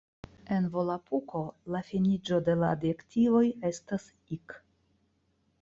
En 0.53 0.63
Volapuko 0.75 1.41
la 1.75 1.83
finiĝo 1.91 2.41
de 2.49 2.57
la 2.63 2.71
adjektivoj 2.79 3.45
estas 3.73 4.09
"-ik". 4.11 4.61